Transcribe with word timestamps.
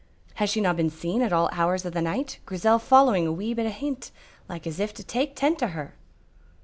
Has 0.33 0.49
she 0.49 0.61
no 0.61 0.73
been 0.73 0.89
seen 0.89 1.21
at 1.21 1.31
all 1.31 1.47
hours 1.53 1.85
o' 1.85 1.91
the 1.91 2.01
night, 2.01 2.39
Grizel 2.47 2.79
following 2.79 3.27
a 3.27 3.31
wee 3.31 3.53
bit 3.53 3.67
ahint, 3.67 4.09
like 4.49 4.65
as 4.65 4.79
if 4.79 4.95
to 4.95 5.03
take 5.03 5.35
tent 5.35 5.61
o 5.61 5.67
her?" 5.67 5.93